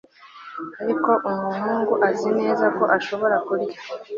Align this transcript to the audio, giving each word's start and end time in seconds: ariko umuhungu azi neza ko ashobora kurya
ariko 0.83 1.11
umuhungu 1.29 1.93
azi 2.09 2.29
neza 2.39 2.65
ko 2.77 2.83
ashobora 2.97 3.35
kurya 3.47 3.79